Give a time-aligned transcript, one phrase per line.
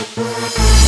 [0.00, 0.79] you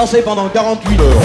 [0.00, 1.19] pendant 48 heures.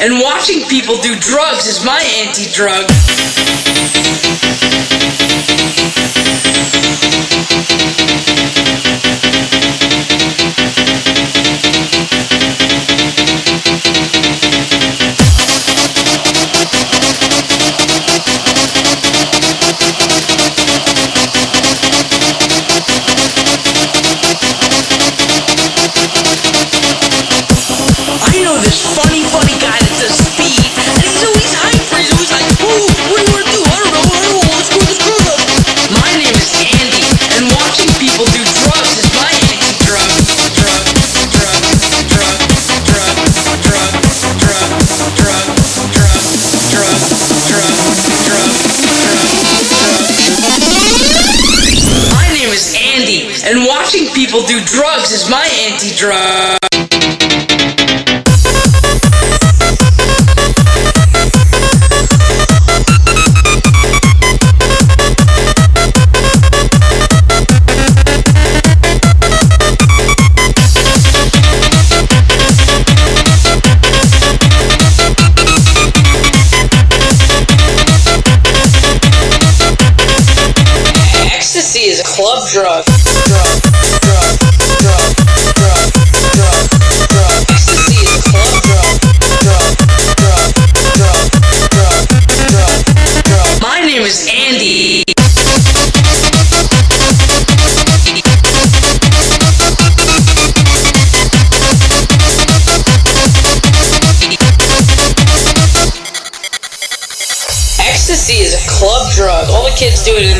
[0.00, 2.88] And watching people do drugs is my anti drug.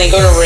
[0.00, 0.39] they go to